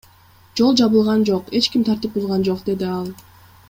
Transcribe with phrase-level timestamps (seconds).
[0.61, 3.17] Жол жабылган жок, эч ким тартип бузган жок,— деди ал.